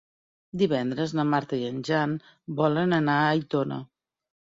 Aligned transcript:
Divendres 0.59 1.11
na 1.19 1.25
Marta 1.33 1.59
i 1.63 1.67
en 1.71 1.77
Jan 1.89 2.15
volen 2.61 2.97
anar 2.99 3.19
a 3.19 3.29
Aitona. 3.35 3.79